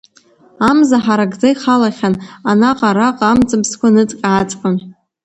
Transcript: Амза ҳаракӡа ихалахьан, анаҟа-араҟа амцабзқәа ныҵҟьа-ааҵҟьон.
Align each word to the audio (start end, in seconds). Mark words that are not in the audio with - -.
Амза 0.69 0.97
ҳаракӡа 1.03 1.47
ихалахьан, 1.53 2.15
анаҟа-араҟа 2.49 3.25
амцабзқәа 3.27 3.89
ныҵҟьа-ааҵҟьон. 3.93 4.75